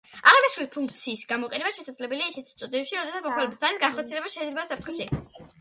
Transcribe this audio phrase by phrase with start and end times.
[0.29, 5.33] აღნიშნული ფუნქციის გამოყენება შესაძლებელია ისეთ სიტუაციებში, როდესაც მომხმარებელს ზარის განხორციელებით შეიძლება საფრთხე შეექმნას.